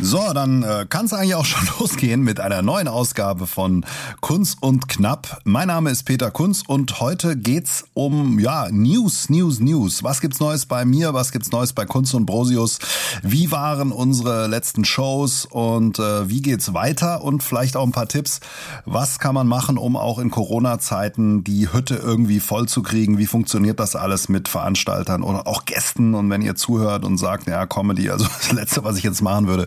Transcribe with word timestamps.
So, 0.00 0.32
dann 0.32 0.62
äh, 0.62 0.86
kann 0.88 1.06
es 1.06 1.12
eigentlich 1.12 1.34
auch 1.34 1.44
schon 1.44 1.68
losgehen 1.80 2.22
mit 2.22 2.38
einer 2.38 2.62
neuen 2.62 2.86
Ausgabe 2.86 3.48
von 3.48 3.84
Kunz 4.20 4.56
und 4.60 4.88
Knapp. 4.88 5.40
Mein 5.42 5.66
Name 5.66 5.90
ist 5.90 6.04
Peter 6.04 6.30
Kunz 6.30 6.62
und 6.64 7.00
heute 7.00 7.36
geht's 7.36 7.84
um 7.94 8.38
ja 8.38 8.68
News, 8.70 9.28
News, 9.28 9.58
News. 9.58 10.04
Was 10.04 10.20
gibt's 10.20 10.38
Neues 10.38 10.66
bei 10.66 10.84
mir? 10.84 11.14
Was 11.14 11.32
gibt's 11.32 11.50
Neues 11.50 11.72
bei 11.72 11.84
Kunz 11.84 12.14
und 12.14 12.26
Brosius? 12.26 12.78
Wie 13.24 13.50
waren 13.50 13.90
unsere 13.90 14.46
letzten 14.46 14.84
Shows 14.84 15.46
und 15.46 15.98
äh, 15.98 16.28
wie 16.28 16.42
geht's 16.42 16.74
weiter? 16.74 17.24
Und 17.24 17.42
vielleicht 17.42 17.76
auch 17.76 17.84
ein 17.84 17.90
paar 17.90 18.06
Tipps. 18.06 18.38
Was 18.84 19.18
kann 19.18 19.34
man 19.34 19.48
machen, 19.48 19.78
um 19.78 19.96
auch 19.96 20.20
in 20.20 20.30
Corona-Zeiten 20.30 21.42
die 21.42 21.72
Hütte 21.72 21.96
irgendwie 21.96 22.38
voll 22.38 22.68
zu 22.68 22.82
kriegen? 22.82 23.18
Wie 23.18 23.26
funktioniert 23.26 23.80
das 23.80 23.96
alles 23.96 24.28
mit 24.28 24.46
Veranstaltern 24.46 25.24
oder 25.24 25.48
auch 25.48 25.64
Gästen? 25.64 26.14
Und 26.14 26.30
wenn 26.30 26.42
ihr 26.42 26.54
zuhört 26.54 27.04
und 27.04 27.18
sagt, 27.18 27.48
ja 27.48 27.66
Comedy, 27.66 28.10
also 28.10 28.26
das 28.38 28.52
Letzte, 28.52 28.84
was 28.84 28.96
ich 28.96 29.02
jetzt 29.02 29.22
machen 29.22 29.48
würde 29.48 29.66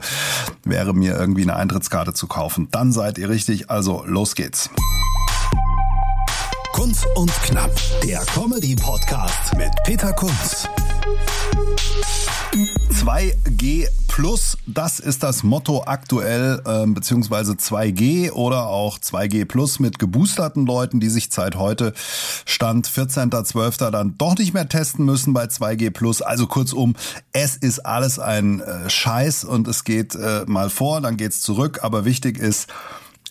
wäre 0.63 0.93
mir 0.93 1.15
irgendwie 1.15 1.43
eine 1.43 1.55
Eintrittskarte 1.55 2.13
zu 2.13 2.27
kaufen. 2.27 2.67
Dann 2.71 2.91
seid 2.91 3.17
ihr 3.17 3.29
richtig, 3.29 3.69
also 3.69 4.03
los 4.05 4.35
geht's. 4.35 4.69
Kunz 6.73 7.05
und 7.15 7.31
Knapp, 7.43 7.71
der 8.03 8.19
Comedy-Podcast 8.33 9.55
mit 9.55 9.71
Peter 9.83 10.13
Kunz. 10.13 10.67
2G 13.01 13.87
Plus, 14.07 14.57
das 14.67 14.99
ist 14.99 15.23
das 15.23 15.41
Motto 15.41 15.83
aktuell, 15.85 16.61
äh, 16.65 16.85
beziehungsweise 16.85 17.53
2G 17.53 18.31
oder 18.31 18.67
auch 18.67 18.99
2G 18.99 19.45
Plus 19.45 19.79
mit 19.79 19.97
geboosterten 19.99 20.65
Leuten, 20.65 20.99
die 20.99 21.09
sich 21.09 21.29
seit 21.31 21.55
heute 21.55 21.93
Stand 22.45 22.87
14.12. 22.87 23.89
dann 23.89 24.17
doch 24.17 24.37
nicht 24.37 24.53
mehr 24.53 24.69
testen 24.69 25.05
müssen 25.05 25.33
bei 25.33 25.45
2G 25.45 25.91
Plus. 25.91 26.21
Also 26.21 26.45
kurzum, 26.45 26.95
es 27.31 27.55
ist 27.55 27.85
alles 27.85 28.19
ein 28.19 28.59
äh, 28.59 28.89
Scheiß 28.89 29.45
und 29.45 29.67
es 29.67 29.83
geht 29.83 30.13
äh, 30.13 30.43
mal 30.45 30.69
vor, 30.69 31.01
dann 31.01 31.17
geht's 31.17 31.41
zurück. 31.41 31.79
Aber 31.83 32.05
wichtig 32.05 32.37
ist, 32.37 32.67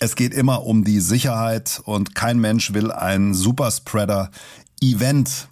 es 0.00 0.16
geht 0.16 0.34
immer 0.34 0.64
um 0.64 0.82
die 0.82 1.00
Sicherheit 1.00 1.80
und 1.84 2.14
kein 2.14 2.40
Mensch 2.40 2.72
will 2.72 2.90
ein 2.90 3.34
Superspreader-Event 3.34 5.48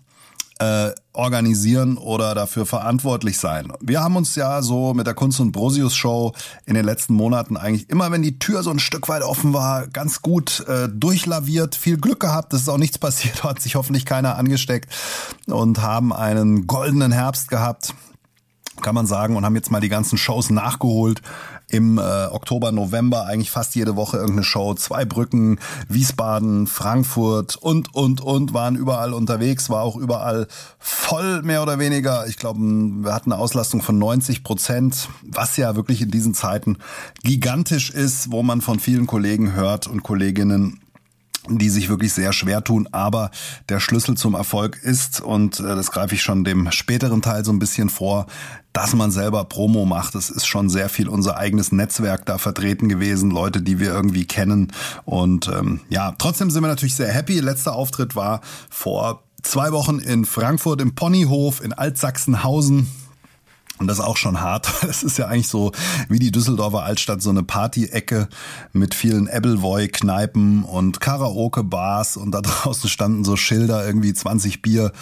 äh, 0.59 0.91
organisieren 1.12 1.97
oder 1.97 2.34
dafür 2.34 2.67
verantwortlich 2.67 3.39
sein. 3.39 3.73
Wir 3.81 4.01
haben 4.01 4.17
uns 4.17 4.34
ja 4.34 4.62
so 4.62 4.95
mit 4.95 5.06
der 5.06 5.15
Kunst 5.15 5.41
und 5.41 5.53
Brosius 5.53 5.95
Show 5.95 6.33
in 6.67 6.75
den 6.75 6.84
letzten 6.84 7.15
Monaten 7.15 7.56
eigentlich 7.56 7.89
immer, 7.91 8.11
wenn 8.11 8.23
die 8.23 8.39
Tür 8.39 8.62
so 8.62 8.70
ein 8.70 8.78
Stück 8.78 9.09
weit 9.09 9.23
offen 9.23 9.53
war, 9.53 9.87
ganz 9.87 10.23
gut 10.23 10.65
äh, 10.69 10.89
durchlaviert, 10.89 11.75
viel 11.75 11.97
Glück 11.97 12.20
gehabt, 12.20 12.53
es 12.53 12.62
ist 12.62 12.69
auch 12.69 12.78
nichts 12.78 12.98
passiert, 12.98 13.45
hat 13.45 13.61
sich 13.61 13.77
hoffentlich 13.77 14.05
keiner 14.05 14.37
angesteckt 14.37 14.92
und 15.47 15.81
haben 15.81 16.12
einen 16.12 16.67
goldenen 16.67 17.12
Herbst 17.12 17.48
gehabt 17.48 17.95
kann 18.81 18.95
man 18.95 19.06
sagen, 19.06 19.37
und 19.37 19.45
haben 19.45 19.56
jetzt 19.56 19.72
mal 19.72 19.81
die 19.81 19.89
ganzen 19.89 20.19
Shows 20.19 20.50
nachgeholt. 20.50 21.20
Im 21.70 21.98
äh, 21.98 22.00
Oktober, 22.00 22.72
November 22.72 23.27
eigentlich 23.27 23.50
fast 23.50 23.74
jede 23.74 23.97
Woche 23.97 24.16
irgendeine 24.16 24.44
Show. 24.44 24.74
Zwei 24.74 25.05
Brücken, 25.05 25.58
Wiesbaden, 25.88 26.66
Frankfurt 26.66 27.56
und, 27.56 27.94
und, 27.94 28.20
und 28.20 28.55
waren 28.55 28.77
überall 28.77 29.12
unterwegs, 29.12 29.69
war 29.69 29.83
auch 29.83 29.97
überall 29.97 30.47
voll, 30.78 31.42
mehr 31.42 31.62
oder 31.62 31.78
weniger. 31.78 32.27
Ich 32.27 32.36
glaube, 32.36 32.60
wir 32.60 33.12
hatten 33.12 33.33
eine 33.33 33.41
Auslastung 33.41 33.82
von 33.82 33.98
90 33.98 34.43
Prozent, 34.44 35.09
was 35.22 35.56
ja 35.56 35.76
wirklich 35.76 36.00
in 36.00 36.10
diesen 36.10 36.34
Zeiten 36.34 36.78
gigantisch 37.22 37.91
ist, 37.91 38.32
wo 38.32 38.43
man 38.43 38.60
von 38.60 38.78
vielen 38.81 39.06
Kollegen 39.06 39.53
hört 39.53 39.87
und 39.87 40.03
Kolleginnen, 40.03 40.81
die 41.56 41.70
sich 41.70 41.88
wirklich 41.88 42.12
sehr 42.12 42.32
schwer 42.34 42.62
tun, 42.62 42.88
aber 42.92 43.31
der 43.69 43.81
Schlüssel 43.81 44.16
zum 44.16 44.34
Erfolg 44.34 44.78
ist, 44.82 45.20
und 45.20 45.60
äh, 45.60 45.75
das 45.75 45.91
greife 45.91 46.14
ich 46.14 46.22
schon 46.22 46.44
dem 46.44 46.70
späteren 46.70 47.22
Teil 47.22 47.44
so 47.44 47.53
ein 47.53 47.59
bisschen 47.59 47.88
vor, 47.88 48.26
dass 48.72 48.94
man 48.94 49.10
selber 49.10 49.44
Promo 49.44 49.87
macht. 49.87 50.14
Es 50.14 50.31
ist 50.31 50.47
schon 50.47 50.69
sehr 50.69 50.88
viel 50.88 51.08
unser 51.08 51.37
eigenes 51.37 51.72
Netzwerk 51.72 52.26
da 52.26 52.38
vertreten 52.38 52.88
gewesen, 52.88 53.31
Leute, 53.31 53.62
die 53.62 53.81
wir 53.81 53.88
irgendwie 53.88 54.26
kennen. 54.26 54.72
Und 55.04 55.48
ähm, 55.48 55.81
ja, 55.88 56.14
trotzdem 56.19 56.50
sind 56.50 56.62
wir 56.62 56.69
natürlich 56.69 56.94
sehr 56.94 57.12
happy. 57.12 57.41
Letzter 57.41 57.75
Auftritt 57.75 58.14
war 58.14 58.41
vor 58.69 59.22
zwei 59.42 59.72
Wochen 59.72 59.98
in 59.98 60.25
Frankfurt 60.25 60.81
im 60.81 60.94
Ponyhof 60.94 61.62
in 61.62 61.72
Altsachsenhausen. 61.72 62.88
Und 63.78 63.87
das 63.87 63.99
ist 63.99 64.05
auch 64.05 64.16
schon 64.16 64.41
hart. 64.41 64.69
Das 64.89 65.03
ist 65.03 65.19
ja 65.19 65.27
eigentlich 65.27 65.49
so 65.49 65.72
wie 66.09 66.19
die 66.19 66.33
Düsseldorfer 66.33 66.83
Altstadt, 66.83 67.21
so 67.21 67.31
eine 67.31 67.43
Party-Ecke 67.43 68.28
mit 68.72 68.94
vielen 68.94 69.28
Appleboy-Kneipen 69.28 70.65
und 70.65 71.00
Karaoke-Bars 71.00 72.17
und 72.17 72.33
da 72.33 72.41
draußen 72.43 72.88
standen 72.88 73.25
so 73.25 73.37
Schilder, 73.37 73.87
irgendwie 73.87 74.15
20 74.15 74.62
Bier, 74.62 74.93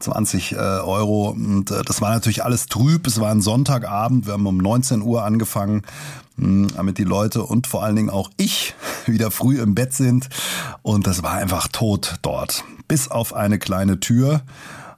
20 0.00 0.52
äh, 0.52 0.56
Euro. 0.56 1.30
Und 1.30 1.70
äh, 1.70 1.82
das 1.82 2.00
war 2.00 2.10
natürlich 2.10 2.44
alles 2.44 2.66
trüb. 2.66 3.06
Es 3.06 3.20
war 3.20 3.30
ein 3.30 3.42
Sonntagabend. 3.42 4.26
Wir 4.26 4.32
haben 4.32 4.46
um 4.46 4.56
19 4.56 5.02
Uhr 5.02 5.24
angefangen, 5.24 5.82
mh, 6.36 6.68
damit 6.76 6.98
die 6.98 7.04
Leute 7.04 7.42
und 7.42 7.66
vor 7.66 7.84
allen 7.84 7.96
Dingen 7.96 8.10
auch 8.10 8.30
ich 8.36 8.74
wieder 9.06 9.30
früh 9.30 9.60
im 9.60 9.74
Bett 9.74 9.92
sind. 9.92 10.28
Und 10.82 11.06
das 11.06 11.22
war 11.22 11.32
einfach 11.32 11.68
tot 11.68 12.16
dort. 12.22 12.64
Bis 12.88 13.08
auf 13.08 13.34
eine 13.34 13.58
kleine 13.58 14.00
Tür. 14.00 14.42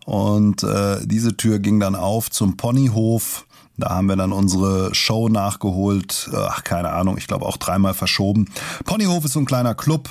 Und 0.06 0.62
äh, 0.62 1.04
diese 1.04 1.36
Tür 1.36 1.58
ging 1.58 1.80
dann 1.80 1.96
auf 1.96 2.30
zum 2.30 2.56
Ponyhof. 2.56 3.44
Da 3.76 3.90
haben 3.90 4.06
wir 4.06 4.16
dann 4.16 4.32
unsere 4.32 4.94
Show 4.94 5.28
nachgeholt. 5.28 6.30
Ach, 6.32 6.62
keine 6.62 6.90
Ahnung, 6.90 7.18
ich 7.18 7.26
glaube 7.26 7.44
auch 7.44 7.56
dreimal 7.56 7.92
verschoben. 7.92 8.46
Ponyhof 8.84 9.24
ist 9.24 9.32
so 9.32 9.40
ein 9.40 9.46
kleiner 9.46 9.74
Club, 9.74 10.08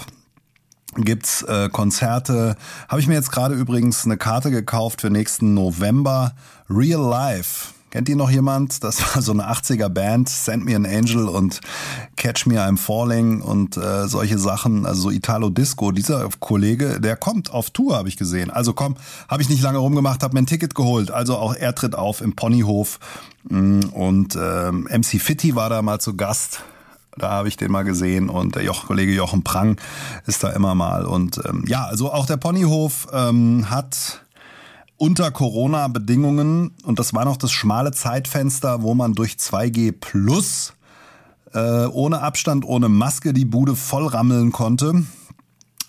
gibt's 0.97 1.43
äh, 1.43 1.69
Konzerte. 1.69 2.57
Habe 2.89 3.01
ich 3.01 3.07
mir 3.07 3.15
jetzt 3.15 3.31
gerade 3.31 3.55
übrigens 3.55 4.05
eine 4.05 4.17
Karte 4.17 4.51
gekauft 4.51 4.99
für 5.01 5.09
nächsten 5.09 5.53
November. 5.53 6.33
Real 6.69 7.01
Life. 7.01 7.74
Kennt 7.95 8.09
ihr 8.09 8.17
noch 8.17 8.29
jemand? 8.29 8.83
Das 8.83 9.15
war 9.15 9.21
so 9.21 9.31
eine 9.31 9.49
80er 9.49 9.87
Band, 9.87 10.27
Send 10.27 10.65
Me 10.65 10.75
an 10.75 10.85
Angel 10.85 11.29
und 11.29 11.61
Catch 12.17 12.45
Me 12.45 12.61
I'm 12.61 12.75
Falling 12.75 13.39
und 13.39 13.77
äh, 13.77 14.09
solche 14.09 14.37
Sachen, 14.37 14.85
also 14.85 15.03
so 15.03 15.11
Italo 15.11 15.49
Disco. 15.49 15.93
Dieser 15.93 16.27
Kollege, 16.41 16.99
der 16.99 17.15
kommt 17.15 17.51
auf 17.51 17.69
Tour, 17.69 17.95
habe 17.95 18.09
ich 18.09 18.17
gesehen. 18.17 18.51
Also 18.51 18.73
komm, 18.73 18.97
habe 19.29 19.41
ich 19.43 19.47
nicht 19.47 19.61
lange 19.61 19.77
rumgemacht, 19.77 20.23
habe 20.23 20.33
mir 20.33 20.41
ein 20.41 20.45
Ticket 20.45 20.75
geholt. 20.75 21.09
Also 21.09 21.37
auch 21.37 21.55
er 21.55 21.73
tritt 21.73 21.95
auf 21.95 22.19
im 22.19 22.35
Ponyhof 22.35 22.99
mm, 23.45 23.83
und 23.93 24.35
ähm, 24.35 24.89
MC 24.91 25.21
Fitty 25.21 25.55
war 25.55 25.69
da 25.69 25.81
mal 25.81 26.01
zu 26.01 26.17
Gast. 26.17 26.63
Da 27.17 27.29
habe 27.29 27.47
ich 27.47 27.55
den 27.55 27.71
mal 27.71 27.83
gesehen 27.83 28.27
und 28.27 28.55
der 28.55 28.63
Joch, 28.63 28.87
Kollege 28.87 29.13
Jochen 29.13 29.45
Prang 29.45 29.77
ist 30.27 30.43
da 30.43 30.49
immer 30.49 30.75
mal. 30.75 31.05
Und 31.05 31.39
ähm, 31.45 31.63
ja, 31.65 31.85
also 31.85 32.11
auch 32.11 32.25
der 32.25 32.35
Ponyhof 32.35 33.07
ähm, 33.13 33.69
hat 33.69 34.24
unter 34.97 35.31
Corona-Bedingungen, 35.31 36.71
und 36.83 36.99
das 36.99 37.13
war 37.13 37.25
noch 37.25 37.37
das 37.37 37.51
schmale 37.51 37.91
Zeitfenster, 37.91 38.81
wo 38.81 38.93
man 38.93 39.13
durch 39.13 39.33
2G 39.33 39.91
Plus 39.91 40.73
äh, 41.53 41.85
ohne 41.87 42.21
Abstand, 42.21 42.65
ohne 42.65 42.89
Maske 42.89 43.33
die 43.33 43.45
Bude 43.45 43.75
voll 43.75 44.07
rammeln 44.07 44.51
konnte. 44.51 45.03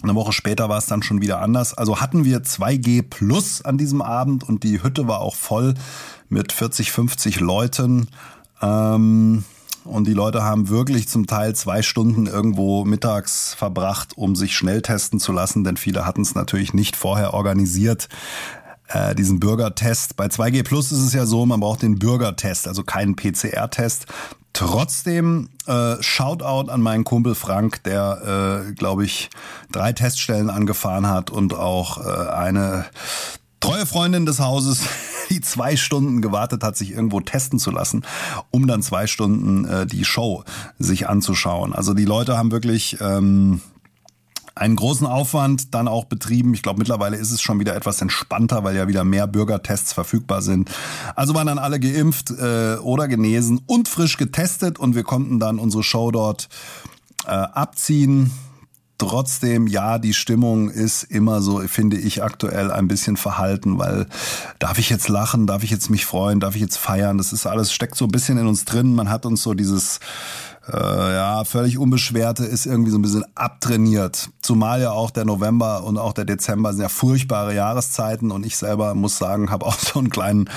Eine 0.03 0.15
Woche 0.15 0.33
später 0.33 0.69
war 0.69 0.79
es 0.79 0.87
dann 0.87 1.03
schon 1.03 1.21
wieder 1.21 1.41
anders. 1.41 1.75
Also 1.75 2.01
hatten 2.01 2.25
wir 2.25 2.43
2G 2.43 3.03
Plus 3.03 3.63
an 3.63 3.79
diesem 3.79 4.03
Abend 4.03 4.45
und 4.45 4.63
die 4.63 4.83
Hütte 4.83 5.09
war 5.09 5.21
auch 5.21 5.35
voll 5.35 5.75
mit 6.29 6.53
40, 6.53 6.93
50 6.93 7.41
Leuten. 7.41 8.09
Ähm, 8.61 9.45
und 9.85 10.07
die 10.07 10.15
Leute 10.15 10.43
haben 10.43 10.69
wirklich 10.69 11.09
zum 11.09 11.27
Teil 11.27 11.55
zwei 11.55 11.83
Stunden 11.83 12.27
irgendwo 12.27 12.85
mittags 12.85 13.55
verbracht, 13.55 14.17
um 14.17 14.35
sich 14.35 14.57
schnell 14.57 14.83
testen 14.83 15.21
zu 15.21 15.33
lassen, 15.33 15.63
denn 15.63 15.77
viele 15.77 16.05
hatten 16.05 16.23
es 16.23 16.35
natürlich 16.35 16.75
nicht 16.75 16.97
vorher 16.97 17.35
organisiert 17.35 18.09
äh, 18.89 19.15
diesen 19.15 19.41
Bürgertest. 19.41 20.17
Bei 20.17 20.27
2G 20.27 20.63
Plus 20.65 20.93
ist 20.93 21.01
es 21.01 21.13
ja 21.13 21.27
so, 21.27 21.47
man 21.47 21.61
braucht 21.61 21.83
den 21.83 21.99
Bürgertest, 21.99 22.69
also 22.69 22.83
keinen 22.83 23.17
PCR-Test. 23.17 24.07
Trotzdem 24.53 25.51
äh, 25.67 25.97
Shoutout 26.01 26.71
an 26.71 26.81
meinen 26.81 27.05
Kumpel 27.05 27.35
Frank, 27.35 27.83
der, 27.83 28.65
äh, 28.69 28.73
glaube 28.73 29.05
ich, 29.05 29.29
drei 29.71 29.93
Teststellen 29.93 30.49
angefahren 30.49 31.09
hat 31.09 31.31
und 31.31 31.53
auch 31.53 31.99
äh, 31.99 32.31
eine 32.31 32.87
treue 33.61 33.85
Freundin 33.85 34.25
des 34.25 34.41
Hauses, 34.41 34.81
die 35.31 35.41
zwei 35.41 35.77
Stunden 35.77 36.23
gewartet 36.23 36.63
hat, 36.63 36.77
sich 36.77 36.93
irgendwo 36.93 37.21
testen 37.21 37.59
zu 37.59 37.71
lassen, 37.71 38.05
um 38.51 38.67
dann 38.67 38.83
zwei 38.83 39.07
Stunden 39.07 39.67
äh, 39.67 39.87
die 39.87 40.05
Show 40.05 40.45
sich 40.79 41.09
anzuschauen. 41.09 41.75
Also 41.75 41.93
die 41.93 42.05
Leute 42.05 42.39
haben 42.39 42.51
wirklich 42.51 42.97
ähm, 43.01 43.61
einen 44.57 44.75
großen 44.75 45.07
Aufwand 45.07 45.75
dann 45.75 45.87
auch 45.87 46.07
betrieben. 46.07 46.55
Ich 46.55 46.63
glaube, 46.63 46.79
mittlerweile 46.79 47.17
ist 47.17 47.31
es 47.31 47.43
schon 47.43 47.61
wieder 47.61 47.77
etwas 47.77 48.01
entspannter, 48.01 48.65
weil 48.65 48.75
ja 48.75 48.89
wieder 48.89 49.05
mehr 49.05 49.27
Bürgertests 49.27 49.93
verfügbar 49.93 50.41
sind. 50.41 50.71
Also 51.15 51.35
waren 51.35 51.47
dann 51.47 51.59
alle 51.59 51.79
geimpft 51.79 52.31
äh, 52.31 52.77
oder 52.77 53.07
genesen 53.07 53.61
und 53.67 53.89
frisch 53.89 54.17
getestet 54.17 54.79
und 54.79 54.95
wir 54.95 55.05
konnten 55.05 55.39
dann 55.39 55.59
unsere 55.59 55.83
Show 55.83 56.11
dort 56.11 56.49
äh, 57.27 57.31
abziehen. 57.31 58.33
Trotzdem, 58.99 59.67
ja, 59.67 59.99
die 59.99 60.15
Stimmung 60.15 60.71
ist 60.71 61.03
immer 61.03 61.43
so, 61.43 61.59
finde 61.69 61.99
ich 61.99 62.23
aktuell 62.23 62.71
ein 62.73 62.89
bisschen 62.89 63.19
verhalten, 63.19 63.79
weil 63.79 64.07
darf 64.59 64.79
ich 64.79 64.89
jetzt 64.89 65.11
lachen, 65.11 65.47
darf 65.47 65.65
ich 65.65 65.71
jetzt 65.71 65.91
mich 65.91 66.07
freuen, 66.07 66.41
darf 66.41 66.55
ich 66.55 66.63
jetzt 66.63 66.79
feiern? 66.79 67.19
Das 67.19 67.35
ist 67.35 67.45
alles, 67.45 67.75
steckt 67.75 67.97
so 67.97 68.07
ein 68.07 68.11
bisschen 68.11 68.39
in 68.39 68.47
uns 68.47 68.65
drin. 68.65 68.95
Man 68.95 69.11
hat 69.11 69.27
uns 69.27 69.43
so 69.43 69.53
dieses, 69.53 70.01
äh, 70.73 71.15
ja, 71.15 71.45
völlig 71.45 71.79
unbeschwerte 71.79 72.45
ist 72.45 72.67
irgendwie 72.67 72.91
so 72.91 72.99
ein 72.99 73.03
bisschen 73.03 73.25
abtrainiert. 73.35 74.31
Zumal 74.43 74.81
ja 74.81 74.91
auch 74.91 75.11
der 75.11 75.25
November 75.25 75.85
und 75.85 75.97
auch 75.97 76.13
der 76.13 76.25
Dezember 76.25 76.73
sind 76.73 76.83
ja 76.83 76.89
furchtbare 76.89 77.55
Jahreszeiten 77.55 78.33
und 78.33 78.45
ich 78.45 78.57
selber 78.57 78.95
muss 78.95 79.19
sagen, 79.19 79.51
habe 79.51 79.67
auch 79.67 79.79
so 79.79 79.99
einen 79.99 80.11
kleinen 80.11 80.51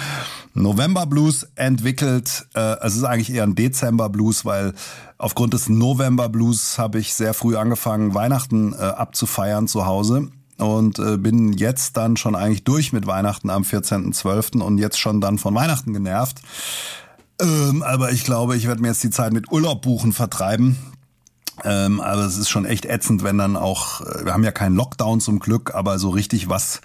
November 0.54 1.06
Blues 1.06 1.48
entwickelt. 1.56 2.48
Äh, 2.56 2.78
es 2.82 2.96
ist 2.96 3.04
eigentlich 3.04 3.32
eher 3.32 3.44
ein 3.44 3.56
Dezember 3.56 4.10
Blues, 4.10 4.46
weil 4.46 4.74
aufgrund 5.18 5.54
des 5.54 5.70
November 5.70 6.28
Blues 6.30 6.80
habe 6.80 7.00
ich 7.00 7.14
sehr 7.14 7.34
früh 7.34 7.56
angefangen, 7.56 8.16
Weihnachten 8.16 8.74
äh, 8.74 8.78
abzufeiern 8.78 9.68
zu 9.68 9.86
Hause 9.86 10.30
und 10.58 10.98
äh, 11.00 11.18
bin 11.18 11.54
jetzt 11.54 11.98
dann 11.98 12.18
schon 12.18 12.36
eigentlich 12.36 12.64
durch 12.64 12.94
mit 12.94 13.06
Weihnachten 13.06 13.50
am 13.50 13.62
14.12. 13.64 14.62
und 14.62 14.78
jetzt 14.80 15.00
schon 15.00 15.22
dann 15.22 15.38
von 15.38 15.54
Weihnachten 15.54 15.94
genervt. 15.94 16.42
Ähm, 17.40 17.84
aber 17.84 18.12
ich 18.12 18.24
glaube, 18.24 18.56
ich 18.56 18.68
werde 18.68 18.82
mir 18.82 18.90
jetzt 18.90 19.04
die 19.04 19.10
Zeit 19.10 19.34
mit 19.34 19.52
Urlaub 19.52 19.82
buchen 19.82 20.14
vertreiben. 20.14 20.78
Ähm, 21.64 22.00
aber 22.00 22.22
es 22.22 22.38
ist 22.38 22.50
schon 22.50 22.66
echt 22.66 22.86
ätzend, 22.86 23.24
wenn 23.24 23.38
dann 23.38 23.58
auch, 23.58 24.02
äh, 24.02 24.26
wir 24.26 24.34
haben 24.34 24.44
ja 24.44 24.52
keinen 24.52 24.76
Lockdown 24.76 25.20
zum 25.20 25.40
Glück, 25.40 25.74
aber 25.76 26.00
so 26.00 26.10
richtig 26.10 26.50
was 26.50 26.82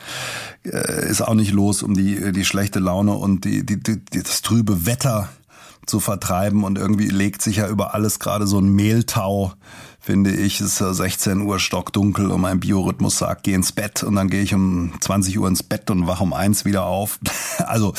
äh, 0.64 1.08
ist 1.08 1.22
auch 1.22 1.34
nicht 1.34 1.52
los, 1.52 1.82
um 1.82 1.94
die, 1.94 2.32
die 2.32 2.44
schlechte 2.44 2.80
Laune 2.80 3.12
und 3.12 3.44
die, 3.44 3.64
die, 3.64 3.80
die, 3.80 4.02
das 4.22 4.42
trübe 4.42 4.86
Wetter 4.86 5.28
zu 5.86 6.00
vertreiben 6.00 6.64
und 6.64 6.78
irgendwie 6.78 7.08
legt 7.08 7.42
sich 7.42 7.56
ja 7.56 7.68
über 7.68 7.94
alles 7.94 8.18
gerade 8.18 8.46
so 8.46 8.58
ein 8.58 8.68
Mehltau, 8.68 9.52
finde 10.00 10.32
ich. 10.32 10.60
Es 10.60 10.74
ist 10.74 10.80
ja 10.80 10.94
16 10.94 11.42
Uhr 11.42 11.60
stockdunkel 11.60 12.30
und 12.30 12.40
mein 12.40 12.60
Biorhythmus 12.60 13.18
sagt, 13.18 13.44
geh 13.44 13.52
ins 13.52 13.72
Bett 13.72 14.02
und 14.02 14.16
dann 14.16 14.30
gehe 14.30 14.42
ich 14.42 14.54
um 14.54 14.92
20 15.00 15.38
Uhr 15.38 15.46
ins 15.46 15.62
Bett 15.62 15.90
und 15.90 16.06
wach 16.06 16.20
um 16.20 16.32
eins 16.32 16.64
wieder 16.64 16.84
auf. 16.86 17.18
also 17.58 17.94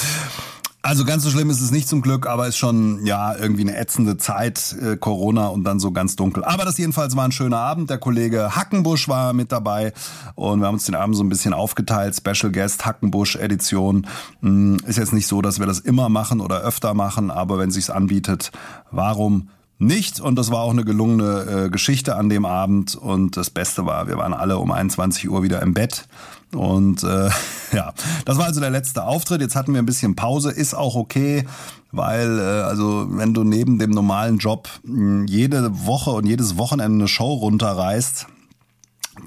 also 0.85 1.03
ganz 1.03 1.23
so 1.23 1.31
schlimm 1.31 1.49
ist 1.49 1.61
es 1.61 1.71
nicht 1.71 1.87
zum 1.87 2.03
Glück, 2.03 2.27
aber 2.27 2.45
ist 2.47 2.57
schon 2.57 3.07
ja 3.07 3.35
irgendwie 3.35 3.63
eine 3.63 3.75
ätzende 3.75 4.17
Zeit, 4.17 4.75
äh, 4.79 4.97
Corona 4.97 5.47
und 5.47 5.63
dann 5.63 5.79
so 5.79 5.91
ganz 5.91 6.15
dunkel. 6.15 6.43
Aber 6.43 6.63
das 6.63 6.77
jedenfalls 6.77 7.15
war 7.15 7.25
ein 7.25 7.31
schöner 7.31 7.57
Abend. 7.57 7.89
Der 7.89 7.97
Kollege 7.97 8.55
Hackenbusch 8.55 9.07
war 9.07 9.33
mit 9.33 9.51
dabei 9.51 9.93
und 10.35 10.59
wir 10.59 10.67
haben 10.67 10.75
uns 10.75 10.85
den 10.85 10.93
Abend 10.93 11.15
so 11.15 11.23
ein 11.23 11.29
bisschen 11.29 11.55
aufgeteilt. 11.55 12.15
Special 12.15 12.51
Guest 12.51 12.85
Hackenbusch 12.85 13.35
Edition. 13.35 14.05
Hm, 14.43 14.77
ist 14.85 14.99
jetzt 14.99 15.11
nicht 15.11 15.25
so, 15.25 15.41
dass 15.41 15.57
wir 15.57 15.65
das 15.65 15.79
immer 15.79 16.07
machen 16.09 16.39
oder 16.39 16.61
öfter 16.61 16.93
machen, 16.93 17.31
aber 17.31 17.57
wenn 17.57 17.71
sich's 17.71 17.89
anbietet, 17.89 18.51
warum 18.91 19.49
nicht 19.77 20.19
und 20.19 20.37
das 20.37 20.51
war 20.51 20.61
auch 20.61 20.71
eine 20.71 20.85
gelungene 20.85 21.65
äh, 21.65 21.69
Geschichte 21.69 22.15
an 22.15 22.29
dem 22.29 22.45
Abend. 22.45 22.95
Und 22.95 23.37
das 23.37 23.49
Beste 23.49 23.85
war, 23.85 24.07
wir 24.07 24.17
waren 24.17 24.33
alle 24.33 24.57
um 24.57 24.71
21 24.71 25.29
Uhr 25.29 25.43
wieder 25.43 25.61
im 25.61 25.73
Bett. 25.73 26.07
Und 26.53 27.03
äh, 27.03 27.29
ja, 27.73 27.93
das 28.25 28.37
war 28.37 28.45
also 28.45 28.61
der 28.61 28.69
letzte 28.69 29.03
Auftritt. 29.03 29.41
Jetzt 29.41 29.55
hatten 29.55 29.73
wir 29.73 29.81
ein 29.81 29.85
bisschen 29.85 30.15
Pause, 30.15 30.51
ist 30.51 30.73
auch 30.73 30.95
okay, 30.95 31.45
weil 31.91 32.39
äh, 32.39 32.41
also 32.41 33.07
wenn 33.09 33.33
du 33.33 33.43
neben 33.43 33.79
dem 33.79 33.91
normalen 33.91 34.37
Job 34.37 34.69
mh, 34.83 34.95
hm, 34.95 35.27
jede 35.27 35.85
Woche 35.85 36.11
und 36.11 36.25
jedes 36.25 36.57
Wochenende 36.57 37.03
eine 37.03 37.07
Show 37.07 37.33
runterreißt, 37.33 38.27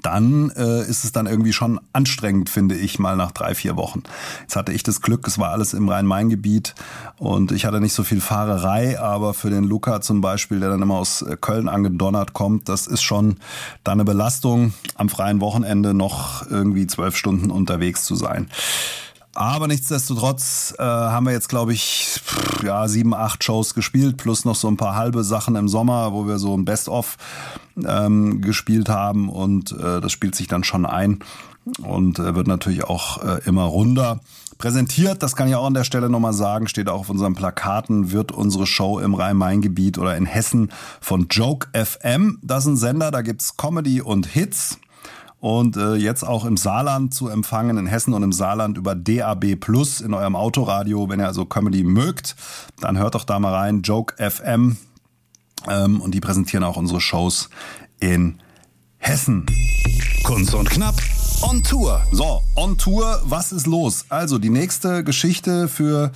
dann 0.01 0.51
äh, 0.55 0.81
ist 0.81 1.03
es 1.03 1.11
dann 1.11 1.25
irgendwie 1.25 1.53
schon 1.53 1.79
anstrengend, 1.93 2.49
finde 2.49 2.75
ich, 2.75 2.99
mal 2.99 3.15
nach 3.15 3.31
drei, 3.31 3.55
vier 3.55 3.75
Wochen. 3.75 4.03
Jetzt 4.41 4.55
hatte 4.55 4.71
ich 4.71 4.83
das 4.83 5.01
Glück, 5.01 5.27
es 5.27 5.39
war 5.39 5.51
alles 5.51 5.73
im 5.73 5.89
Rhein-Main-Gebiet 5.89 6.75
und 7.17 7.51
ich 7.51 7.65
hatte 7.65 7.81
nicht 7.81 7.93
so 7.93 8.03
viel 8.03 8.21
Fahrerei, 8.21 8.99
aber 8.99 9.33
für 9.33 9.49
den 9.49 9.63
Luca 9.63 10.01
zum 10.01 10.21
Beispiel, 10.21 10.59
der 10.59 10.69
dann 10.69 10.81
immer 10.81 10.97
aus 10.97 11.21
äh, 11.21 11.37
Köln 11.39 11.67
angedonnert 11.67 12.33
kommt, 12.33 12.69
das 12.69 12.87
ist 12.87 13.01
schon 13.01 13.37
dann 13.83 13.93
eine 13.93 14.05
Belastung, 14.05 14.73
am 14.95 15.09
freien 15.09 15.41
Wochenende 15.41 15.93
noch 15.93 16.49
irgendwie 16.49 16.87
zwölf 16.87 17.15
Stunden 17.15 17.51
unterwegs 17.51 18.03
zu 18.03 18.15
sein. 18.15 18.49
Aber 19.39 19.67
nichtsdestotrotz 19.67 20.75
äh, 20.77 20.83
haben 20.83 21.25
wir 21.25 21.31
jetzt, 21.31 21.47
glaube 21.47 21.71
ich, 21.71 22.19
ja, 22.61 22.89
sieben, 22.89 23.13
acht 23.13 23.41
Shows 23.41 23.73
gespielt, 23.73 24.17
plus 24.17 24.43
noch 24.43 24.55
so 24.55 24.67
ein 24.67 24.75
paar 24.75 24.97
halbe 24.97 25.23
Sachen 25.23 25.55
im 25.55 25.69
Sommer, 25.69 26.11
wo 26.11 26.27
wir 26.27 26.39
so 26.39 26.57
ein 26.57 26.65
Best-of 26.65 27.15
ähm, 27.87 28.41
gespielt 28.41 28.89
haben 28.89 29.29
und 29.29 29.71
äh, 29.71 30.01
das 30.01 30.11
spielt 30.11 30.35
sich 30.35 30.47
dann 30.47 30.65
schon 30.65 30.85
ein 30.85 31.19
und 31.81 32.19
äh, 32.19 32.35
wird 32.35 32.47
natürlich 32.47 32.83
auch 32.83 33.23
äh, 33.23 33.39
immer 33.45 33.63
runder 33.63 34.19
präsentiert. 34.57 35.23
Das 35.23 35.37
kann 35.37 35.47
ich 35.47 35.55
auch 35.55 35.67
an 35.67 35.73
der 35.73 35.85
Stelle 35.85 36.09
nochmal 36.09 36.33
sagen, 36.33 36.67
steht 36.67 36.89
auch 36.89 36.99
auf 36.99 37.09
unseren 37.09 37.33
Plakaten, 37.33 38.11
wird 38.11 38.33
unsere 38.33 38.67
Show 38.67 38.99
im 38.99 39.13
Rhein-Main-Gebiet 39.13 39.99
oder 39.99 40.17
in 40.17 40.25
Hessen 40.25 40.69
von 40.99 41.27
Joke 41.29 41.69
FM. 41.71 42.39
Das 42.41 42.65
ist 42.65 42.71
ein 42.71 42.75
Sender, 42.75 43.09
da 43.09 43.21
gibt's 43.21 43.55
Comedy 43.55 44.01
und 44.01 44.25
Hits 44.25 44.79
und 45.39 45.77
äh, 45.77 45.95
jetzt 45.95 46.23
auch 46.23 46.45
im 46.45 46.57
Saarland 46.57 47.13
zu 47.13 47.29
empfangen, 47.29 47.77
in 47.77 47.87
Hessen 47.87 48.13
und 48.13 48.23
im 48.23 48.33
Saarland 48.33 48.77
über 48.77 48.95
DAB 48.95 49.55
Plus 49.55 50.01
in 50.01 50.13
eurem 50.13 50.35
Autoradio. 50.35 51.09
Wenn 51.09 51.19
ihr 51.19 51.27
also 51.27 51.45
Comedy 51.45 51.83
mögt, 51.83 52.35
dann 52.79 52.97
hört 52.97 53.15
doch 53.15 53.23
da 53.23 53.39
mal 53.39 53.53
rein, 53.53 53.81
Joke 53.81 54.15
FM. 54.17 54.77
Ähm, 55.67 56.01
und 56.01 56.13
die 56.13 56.19
präsentieren 56.19 56.63
auch 56.63 56.77
unsere 56.77 57.01
Shows 57.01 57.49
in 57.99 58.39
Hessen. 58.97 59.45
Kunst 60.23 60.53
und 60.53 60.69
Knapp 60.69 60.95
on 61.41 61.63
Tour. 61.63 62.01
So, 62.11 62.43
on 62.55 62.77
Tour, 62.77 63.21
was 63.23 63.51
ist 63.51 63.65
los? 63.65 64.05
Also 64.09 64.39
die 64.39 64.49
nächste 64.49 65.03
Geschichte 65.03 65.67
für 65.69 66.11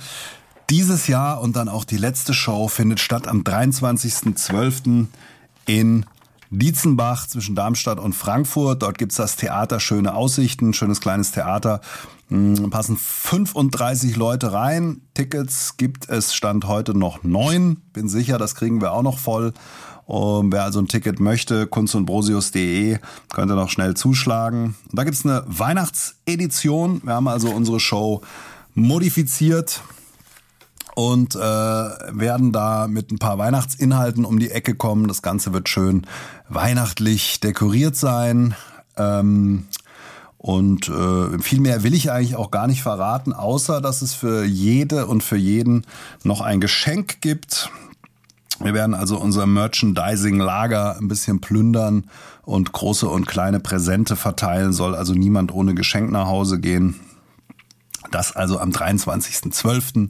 dieses 0.70 1.06
Jahr 1.06 1.40
und 1.40 1.56
dann 1.56 1.68
auch 1.68 1.84
die 1.84 1.96
letzte 1.96 2.34
Show 2.34 2.68
findet 2.68 3.00
statt 3.00 3.26
am 3.26 3.42
23.12. 3.42 5.06
in 5.66 6.06
Dietzenbach 6.58 7.26
zwischen 7.26 7.54
Darmstadt 7.54 7.98
und 7.98 8.14
Frankfurt. 8.14 8.82
Dort 8.82 8.98
gibt's 8.98 9.16
das 9.16 9.36
Theater 9.36 9.80
Schöne 9.80 10.14
Aussichten, 10.14 10.72
schönes 10.72 11.00
kleines 11.00 11.32
Theater. 11.32 11.80
Hm, 12.28 12.70
passen 12.70 12.96
35 12.96 14.16
Leute 14.16 14.52
rein. 14.52 15.02
Tickets 15.14 15.76
gibt 15.76 16.08
es 16.08 16.34
Stand 16.34 16.66
heute 16.66 16.96
noch 16.96 17.22
neun. 17.22 17.82
Bin 17.92 18.08
sicher, 18.08 18.38
das 18.38 18.54
kriegen 18.54 18.80
wir 18.80 18.92
auch 18.92 19.02
noch 19.02 19.18
voll. 19.18 19.52
Und 20.06 20.52
wer 20.52 20.64
also 20.64 20.80
ein 20.80 20.88
Ticket 20.88 21.18
möchte, 21.18 21.66
kunstundbrosius.de, 21.66 22.98
könnte 23.32 23.54
noch 23.54 23.70
schnell 23.70 23.94
zuschlagen. 23.94 24.74
Und 24.90 24.98
da 24.98 25.04
gibt's 25.04 25.24
eine 25.24 25.44
Weihnachtsedition. 25.46 27.00
Wir 27.04 27.14
haben 27.14 27.28
also 27.28 27.50
unsere 27.50 27.80
Show 27.80 28.20
modifiziert 28.74 29.82
und 30.94 31.34
äh, 31.34 31.38
werden 31.38 32.52
da 32.52 32.86
mit 32.88 33.10
ein 33.10 33.18
paar 33.18 33.38
Weihnachtsinhalten 33.38 34.24
um 34.24 34.38
die 34.38 34.50
Ecke 34.50 34.74
kommen. 34.74 35.08
Das 35.08 35.22
Ganze 35.22 35.52
wird 35.52 35.68
schön 35.68 36.06
weihnachtlich 36.48 37.40
dekoriert 37.40 37.96
sein. 37.96 38.54
Ähm, 38.96 39.66
und 40.38 40.88
äh, 40.88 41.38
viel 41.40 41.60
mehr 41.60 41.82
will 41.82 41.94
ich 41.94 42.12
eigentlich 42.12 42.36
auch 42.36 42.50
gar 42.50 42.66
nicht 42.66 42.82
verraten, 42.82 43.32
außer 43.32 43.80
dass 43.80 44.02
es 44.02 44.14
für 44.14 44.44
jede 44.44 45.06
und 45.06 45.22
für 45.22 45.38
jeden 45.38 45.86
noch 46.22 46.42
ein 46.42 46.60
Geschenk 46.60 47.20
gibt. 47.22 47.70
Wir 48.60 48.74
werden 48.74 48.94
also 48.94 49.18
unser 49.18 49.46
Merchandising-Lager 49.46 50.98
ein 50.98 51.08
bisschen 51.08 51.40
plündern 51.40 52.04
und 52.42 52.72
große 52.72 53.08
und 53.08 53.26
kleine 53.26 53.58
Präsente 53.58 54.16
verteilen, 54.16 54.72
soll 54.72 54.94
also 54.94 55.14
niemand 55.14 55.52
ohne 55.52 55.74
Geschenk 55.74 56.12
nach 56.12 56.26
Hause 56.26 56.60
gehen. 56.60 57.00
Das 58.10 58.36
also 58.36 58.60
am 58.60 58.70
23.12 58.70 60.08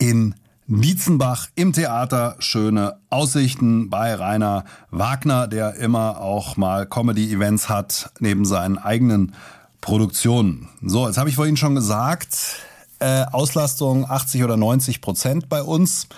in 0.00 0.34
Dietzenbach 0.66 1.48
im 1.54 1.72
Theater. 1.72 2.36
Schöne 2.40 2.96
Aussichten 3.10 3.90
bei 3.90 4.14
Rainer 4.14 4.64
Wagner, 4.90 5.46
der 5.46 5.76
immer 5.76 6.20
auch 6.20 6.56
mal 6.56 6.86
Comedy-Events 6.86 7.68
hat, 7.68 8.10
neben 8.18 8.44
seinen 8.44 8.78
eigenen 8.78 9.34
Produktionen. 9.80 10.68
So, 10.82 11.06
jetzt 11.06 11.18
habe 11.18 11.28
ich 11.28 11.36
vorhin 11.36 11.56
schon 11.56 11.74
gesagt, 11.74 12.56
äh, 12.98 13.24
Auslastung 13.30 14.08
80 14.08 14.42
oder 14.42 14.56
90 14.56 15.00
Prozent 15.00 15.48
bei 15.48 15.62
uns. 15.62 16.08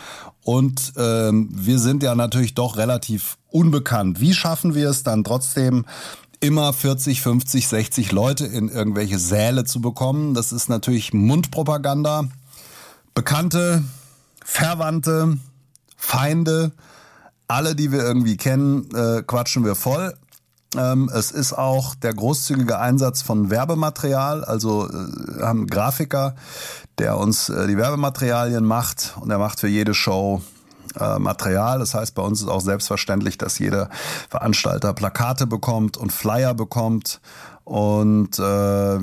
Und 0.45 0.95
ähm, 0.97 1.49
wir 1.53 1.79
sind 1.79 2.03
ja 2.03 2.15
natürlich 2.15 2.55
doch 2.55 2.77
relativ 2.77 3.39
unbekannt. 3.51 4.21
Wie 4.21 4.35
schaffen 4.35 4.75
wir 4.75 4.91
es 4.91 5.03
dann 5.03 5.25
trotzdem, 5.25 5.85
immer 6.41 6.73
40, 6.73 7.23
50, 7.23 7.69
60 7.69 8.13
Leute 8.13 8.47
in 8.47 8.69
irgendwelche 8.69 9.19
Säle 9.19 9.65
zu 9.65 9.81
bekommen? 9.81 10.35
Das 10.35 10.53
ist 10.53 10.69
natürlich 10.69 11.13
Mundpropaganda. 11.13 12.29
Bekannte, 13.15 13.85
Verwandte, 14.45 15.39
Feinde, 15.97 16.73
alle, 17.47 17.75
die 17.75 17.93
wir 17.93 18.01
irgendwie 18.03 18.37
kennen, 18.37 18.89
äh, 18.95 19.23
quatschen 19.23 19.65
wir 19.65 19.75
voll. 19.75 20.15
Ähm, 20.77 21.11
es 21.13 21.31
ist 21.31 21.53
auch 21.53 21.95
der 21.95 22.15
großzügige 22.15 22.79
Einsatz 22.79 23.21
von 23.21 23.51
Werbematerial. 23.51 24.45
Also 24.45 24.89
äh, 24.89 25.43
haben 25.43 25.61
einen 25.61 25.67
Grafiker, 25.67 26.35
der 26.99 27.19
uns 27.19 27.51
äh, 27.51 27.67
die 27.67 27.77
Werbematerialien 27.77 28.65
macht 28.65 29.15
und 29.21 29.31
er 29.31 29.39
macht 29.39 29.61
für 29.61 29.69
jede 29.69 29.93
Show 29.93 30.41
äh, 30.99 31.19
Material. 31.19 31.79
Das 31.79 31.95
heißt, 31.95 32.15
bei 32.15 32.23
uns 32.23 32.41
ist 32.41 32.49
auch 32.49 32.61
selbstverständlich, 32.61 33.39
dass 33.39 33.59
jeder 33.59 33.91
Veranstalter 34.31 34.95
Plakate 34.95 35.47
bekommt 35.47 35.97
und 35.97 36.13
Flyer 36.13 36.55
bekommt 36.55 37.21
und 37.65 38.39
äh, 38.39 38.43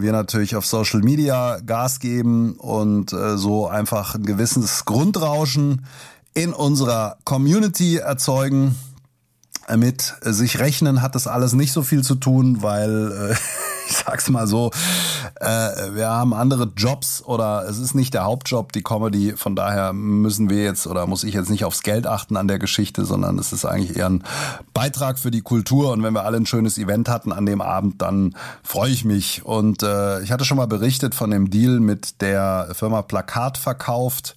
wir 0.02 0.12
natürlich 0.12 0.56
auf 0.56 0.66
Social 0.66 1.00
Media 1.02 1.60
Gas 1.66 2.00
geben 2.00 2.54
und 2.54 3.14
äh, 3.14 3.38
so 3.38 3.68
einfach 3.68 4.16
ein 4.16 4.26
gewisses 4.26 4.86
Grundrauschen 4.86 5.86
in 6.34 6.54
unserer 6.54 7.18
Community 7.24 7.98
erzeugen. 7.98 8.76
mit 9.76 10.16
sich 10.22 10.60
rechnen 10.60 11.02
hat 11.02 11.16
das 11.16 11.28
alles 11.28 11.54
nicht 11.54 11.72
so 11.72 11.84
viel 11.84 12.04
zu 12.04 12.16
tun, 12.16 12.62
weil 12.62 13.32
äh, 13.32 13.36
ich 13.90 13.98
sag's 13.98 14.30
mal 14.30 14.48
so, 14.48 14.72
äh, 15.40 15.48
wir 15.94 16.10
haben 16.10 16.34
andere 16.34 16.72
Jobs 16.76 17.24
oder 17.24 17.68
es 17.68 17.80
ist 17.80 17.96
nicht 17.96 18.14
der 18.14 18.24
Hauptjob, 18.24 18.72
die 18.72 18.84
Comedy. 18.84 19.34
Von 19.36 19.56
daher 19.56 19.94
müssen 19.94 20.50
wir 20.50 20.64
jetzt 20.64 20.88
oder 20.88 21.08
muss 21.08 21.24
ich 21.24 21.34
jetzt 21.34 21.50
nicht 21.50 21.66
aufs 21.66 21.82
Geld 21.82 22.06
achten 22.06 22.38
an 22.38 22.48
der 22.48 22.60
Geschichte, 22.60 23.06
sondern 23.06 23.40
es 23.40 23.52
ist 23.52 23.66
eigentlich 23.66 23.98
eher 23.98 24.10
ein 24.10 24.24
Beitrag 24.74 25.18
für 25.18 25.32
die 25.32 25.42
Kultur. 25.42 25.92
Und 25.92 26.04
wenn 26.04 26.14
wir 26.14 26.24
alle 26.24 26.38
ein 26.38 26.46
schönes 26.46 26.78
Event 26.78 27.10
hatten 27.10 27.32
an 27.32 27.46
dem 27.46 27.62
Abend, 27.62 28.02
dann 28.02 28.36
freue 28.64 28.92
ich 28.92 29.06
mich. 29.06 29.44
Und 29.44 29.84
äh, 29.84 30.22
ich 30.22 30.32
hatte 30.32 30.46
schon 30.46 30.58
mal 30.58 30.68
berichtet 30.68 31.16
von 31.16 31.32
dem 31.32 31.50
Deal 31.50 31.80
mit 31.80 32.22
der 32.22 32.70
Firma 32.74 33.02
Plakat 33.02 33.58
verkauft. 33.58 34.36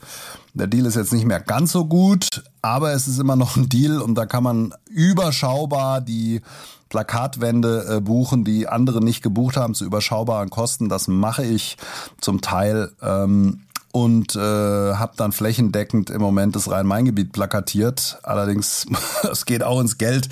Der 0.54 0.66
Deal 0.66 0.86
ist 0.86 0.96
jetzt 0.96 1.12
nicht 1.12 1.24
mehr 1.24 1.40
ganz 1.40 1.72
so 1.72 1.86
gut, 1.86 2.42
aber 2.60 2.92
es 2.92 3.08
ist 3.08 3.18
immer 3.18 3.36
noch 3.36 3.56
ein 3.56 3.68
Deal 3.68 4.00
und 4.00 4.14
da 4.14 4.26
kann 4.26 4.42
man 4.42 4.74
überschaubar 4.90 6.00
die 6.00 6.42
Plakatwände 6.90 7.86
äh, 7.88 8.00
buchen, 8.00 8.44
die 8.44 8.68
andere 8.68 9.02
nicht 9.02 9.22
gebucht 9.22 9.56
haben 9.56 9.74
zu 9.74 9.86
überschaubaren 9.86 10.50
Kosten. 10.50 10.90
Das 10.90 11.08
mache 11.08 11.42
ich 11.42 11.78
zum 12.20 12.42
Teil. 12.42 12.92
Ähm, 13.00 13.62
und 13.92 14.36
äh, 14.36 14.40
habe 14.40 15.12
dann 15.16 15.32
flächendeckend 15.32 16.08
im 16.08 16.22
Moment 16.22 16.56
das 16.56 16.70
Rhein-Main-Gebiet 16.70 17.32
plakatiert. 17.32 18.18
Allerdings, 18.22 18.86
es 19.30 19.44
geht 19.44 19.62
auch 19.62 19.80
ins 19.80 19.98
Geld. 19.98 20.30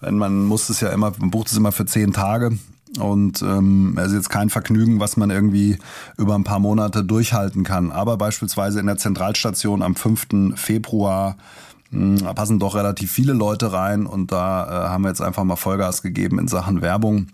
Wenn 0.00 0.16
man 0.16 0.44
muss 0.44 0.68
es 0.68 0.80
ja 0.80 0.90
immer, 0.90 1.12
man 1.18 1.30
bucht 1.30 1.48
es 1.48 1.56
immer 1.56 1.72
für 1.72 1.86
zehn 1.86 2.12
Tage. 2.12 2.58
Und 2.98 3.42
ähm, 3.42 3.96
es 3.98 4.08
ist 4.08 4.14
jetzt 4.14 4.30
kein 4.30 4.50
Vergnügen, 4.50 5.00
was 5.00 5.16
man 5.16 5.30
irgendwie 5.30 5.78
über 6.16 6.34
ein 6.34 6.44
paar 6.44 6.58
Monate 6.58 7.04
durchhalten 7.04 7.64
kann. 7.64 7.92
Aber 7.92 8.16
beispielsweise 8.16 8.80
in 8.80 8.86
der 8.86 8.96
Zentralstation 8.96 9.82
am 9.82 9.94
5. 9.94 10.54
Februar 10.54 11.36
hm, 11.90 12.18
da 12.18 12.32
passen 12.34 12.58
doch 12.58 12.74
relativ 12.74 13.10
viele 13.10 13.32
Leute 13.32 13.72
rein 13.72 14.06
und 14.06 14.32
da 14.32 14.64
äh, 14.64 14.88
haben 14.88 15.04
wir 15.04 15.08
jetzt 15.08 15.22
einfach 15.22 15.44
mal 15.44 15.56
Vollgas 15.56 16.02
gegeben 16.02 16.38
in 16.38 16.48
Sachen 16.48 16.82
Werbung. 16.82 17.28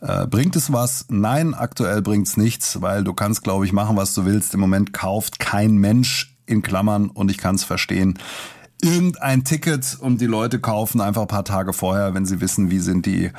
Äh, 0.00 0.26
bringt 0.26 0.56
es 0.56 0.72
was? 0.72 1.06
Nein, 1.08 1.54
aktuell 1.54 2.02
bringt 2.02 2.26
es 2.26 2.36
nichts, 2.36 2.80
weil 2.80 3.04
du 3.04 3.12
kannst, 3.12 3.44
glaube 3.44 3.66
ich, 3.66 3.72
machen, 3.72 3.96
was 3.96 4.14
du 4.14 4.24
willst. 4.24 4.54
Im 4.54 4.60
Moment 4.60 4.92
kauft 4.92 5.38
kein 5.38 5.76
Mensch 5.76 6.34
in 6.46 6.62
Klammern 6.62 7.08
und 7.08 7.30
ich 7.30 7.38
kann 7.38 7.54
es 7.54 7.64
verstehen 7.64 8.18
irgendein 8.84 9.44
Ticket 9.44 9.96
und 10.00 10.20
die 10.20 10.26
Leute 10.26 10.58
kaufen 10.58 11.00
einfach 11.00 11.22
ein 11.22 11.28
paar 11.28 11.44
Tage 11.44 11.72
vorher, 11.72 12.14
wenn 12.14 12.26
sie 12.26 12.40
wissen, 12.40 12.70
wie 12.70 12.80
sind 12.80 13.06
die 13.06 13.30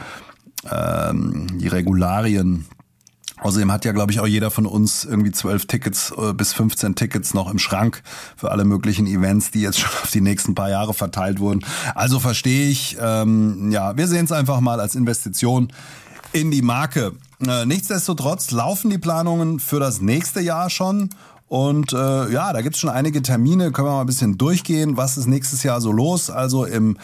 ähm, 0.72 1.48
die 1.60 1.67
Regularien. 1.67 2.65
Außerdem 3.43 3.72
hat 3.74 3.84
ja, 3.84 3.91
glaube 3.91 4.12
ich, 4.12 4.22
auch 4.22 4.27
jeder 4.27 4.51
von 4.51 4.65
uns 4.65 5.03
irgendwie 5.03 5.32
zwölf 5.32 5.65
Tickets 5.65 6.13
äh, 6.17 6.34
bis 6.34 6.53
15 6.53 6.96
Tickets 6.96 7.34
noch 7.34 7.51
im 7.51 7.60
Schrank 7.60 8.01
für 8.38 8.51
alle 8.51 8.63
möglichen 8.63 9.05
Events, 9.05 9.51
die 9.51 9.62
jetzt 9.62 9.79
schon 9.82 9.91
auf 10.01 10.12
die 10.12 10.22
nächsten 10.22 10.55
paar 10.55 10.70
Jahre 10.70 10.93
verteilt 10.93 11.39
wurden. 11.39 11.65
Also 11.93 12.20
verstehe 12.20 12.70
ich, 12.70 12.98
ähm, 13.01 13.72
ja, 13.72 13.98
wir 13.98 14.08
sehen 14.08 14.25
es 14.25 14.32
einfach 14.32 14.62
mal 14.62 14.79
als 14.79 14.96
Investition 14.96 15.74
in 16.32 16.51
die 16.51 16.62
Marke. 16.62 17.13
Äh, 17.46 17.65
nichtsdestotrotz 17.65 18.51
laufen 18.51 18.89
die 18.89 18.98
Planungen 18.98 19.60
für 19.60 19.79
das 19.79 20.00
nächste 20.00 20.39
Jahr 20.39 20.70
schon. 20.70 21.10
Und 21.50 21.91
äh, 21.93 22.32
ja, 22.32 22.53
da 22.53 22.62
gibt's 22.62 22.79
schon 22.79 22.89
einige 22.89 23.22
Termine, 23.22 23.72
können 23.72 23.88
wir 23.88 23.91
mal 23.91 24.01
ein 24.01 24.08
bisschen 24.08 24.38
durchgehen. 24.38 24.96
Was 24.96 25.17
ist 25.17 25.27
nächstes 25.27 25.63
Jahr 25.63 25.82
so 25.82 25.91
los? 25.91 26.29
Also 26.29 26.65
im 26.65 26.98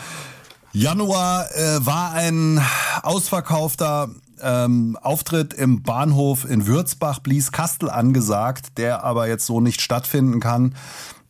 Januar 0.72 1.48
äh, 1.56 1.86
war 1.86 2.14
ein 2.14 2.62
ausverkaufter 3.02 4.10
ähm, 4.42 4.98
Auftritt 5.02 5.54
im 5.54 5.82
Bahnhof 5.82 6.50
in 6.50 6.68
Würzbach, 6.68 7.20
Blieskastel 7.20 7.90
angesagt, 7.90 8.78
der 8.78 9.04
aber 9.04 9.28
jetzt 9.28 9.46
so 9.46 9.62
nicht 9.62 9.82
stattfinden 9.82 10.40
kann. 10.40 10.76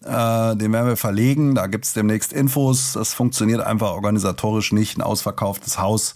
Äh, 0.05 0.55
den 0.55 0.71
werden 0.71 0.87
wir 0.87 0.95
verlegen. 0.95 1.55
Da 1.55 1.67
gibt's 1.67 1.93
demnächst 1.93 2.31
Infos. 2.31 2.93
Das 2.93 3.13
funktioniert 3.13 3.59
einfach 3.59 3.91
organisatorisch 3.91 4.71
nicht. 4.71 4.97
Ein 4.97 5.01
ausverkauftes 5.01 5.77
Haus 5.77 6.15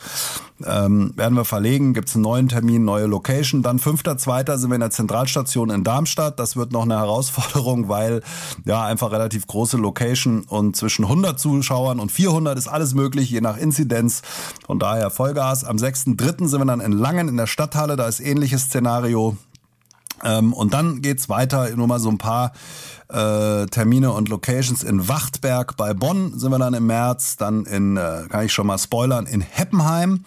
ähm, 0.66 1.12
werden 1.18 1.36
wir 1.36 1.44
verlegen. 1.44 1.94
Gibt's 1.94 2.16
einen 2.16 2.24
neuen 2.24 2.48
Termin, 2.48 2.86
neue 2.86 3.08
Location. 3.08 3.62
Dann 3.62 3.80
5.2. 3.80 4.58
sind 4.58 4.70
wir 4.70 4.76
in 4.76 4.82
der 4.82 4.92
Zentralstation 4.92 5.70
in 5.70 5.84
Darmstadt. 5.84 6.40
Das 6.40 6.56
wird 6.56 6.72
noch 6.72 6.84
eine 6.84 6.96
Herausforderung, 6.98 7.90
weil 7.90 8.22
ja 8.64 8.86
einfach 8.86 9.12
relativ 9.12 9.48
große 9.48 9.76
Location 9.76 10.46
und 10.48 10.78
zwischen 10.78 11.04
100 11.04 11.38
Zuschauern 11.38 12.00
und 12.00 12.10
400 12.10 12.58
ist 12.58 12.70
alles 12.70 12.94
möglich, 12.94 13.30
je 13.30 13.42
nach 13.42 13.58
Inzidenz. 13.58 14.22
Von 14.66 14.80
daher 14.80 15.10
Vollgas. 15.10 15.66
Am 15.66 15.76
6.3. 15.76 16.48
sind 16.48 16.62
wir 16.62 16.66
dann 16.66 16.80
in 16.80 16.94
Langen 16.94 17.28
in 17.28 17.36
der 17.36 17.48
Stadthalle. 17.48 17.98
Da 17.98 18.08
ist 18.08 18.22
ähnliches 18.22 18.64
Szenario. 18.64 19.36
Ähm, 20.24 20.54
und 20.54 20.74
dann 20.74 21.02
geht's 21.02 21.30
weiter, 21.30 21.70
nur 21.76 21.88
mal 21.88 22.00
so 22.00 22.10
ein 22.10 22.18
paar 22.18 22.54
äh, 23.10 23.66
Termine 23.68 24.12
und 24.12 24.30
Locations 24.30 24.84
in 24.84 25.08
Wachtberg 25.08 25.78
bei 25.78 25.94
Bonn 25.94 26.38
sind 26.40 26.52
wir 26.52 26.60
dann 26.60 26.74
im 26.74 26.88
März, 26.88 27.38
dann 27.38 27.66
in, 27.66 27.98
äh, 27.98 28.24
kann 28.30 28.46
ich 28.46 28.54
schon 28.54 28.68
mal 28.68 28.78
spoilern, 28.78 29.26
in 29.26 29.42
Heppenheim 29.42 30.24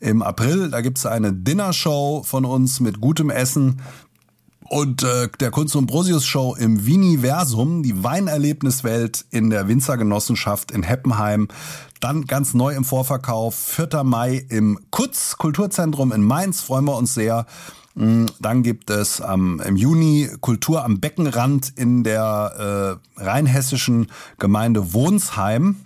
im 0.00 0.22
April. 0.22 0.70
Da 0.70 0.80
gibt's 0.80 1.06
eine 1.06 1.32
Dinnershow 1.32 2.22
von 2.24 2.44
uns 2.44 2.80
mit 2.80 3.00
gutem 3.00 3.30
Essen. 3.30 3.80
Und 4.66 5.02
äh, 5.02 5.28
der 5.40 5.50
Kunst 5.50 5.76
und 5.76 5.86
Brosius 5.86 6.24
Show 6.24 6.56
im 6.58 6.86
Viniversum, 6.86 7.82
die 7.82 8.02
Weinerlebniswelt 8.02 9.24
in 9.30 9.50
der 9.50 9.68
Winzergenossenschaft 9.68 10.70
in 10.70 10.82
Heppenheim. 10.82 11.48
Dann 12.00 12.24
ganz 12.24 12.54
neu 12.54 12.74
im 12.74 12.84
Vorverkauf, 12.84 13.54
4. 13.54 14.02
Mai 14.04 14.44
im 14.48 14.78
Kutz 14.90 15.36
Kulturzentrum 15.36 16.12
in 16.12 16.22
Mainz, 16.22 16.62
freuen 16.62 16.86
wir 16.86 16.96
uns 16.96 17.14
sehr. 17.14 17.46
Mm, 17.94 18.26
dann 18.40 18.62
gibt 18.62 18.90
es 18.90 19.20
ähm, 19.20 19.62
im 19.64 19.76
Juni 19.76 20.28
Kultur 20.40 20.84
am 20.84 21.00
Beckenrand 21.00 21.72
in 21.76 22.02
der 22.02 22.98
äh, 23.18 23.22
rheinhessischen 23.22 24.08
Gemeinde 24.38 24.92
Wohnsheim. 24.92 25.76